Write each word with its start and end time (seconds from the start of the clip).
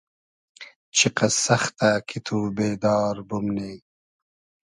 چیقئس 0.95 1.35
سئختۂ 1.45 1.91
کی 2.07 2.19
تو 2.25 2.37
بېدار 2.55 3.15
بومنی 3.27 3.73